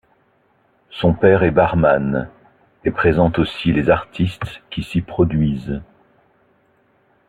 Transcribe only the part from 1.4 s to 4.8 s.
est barman et présente aussi les artistes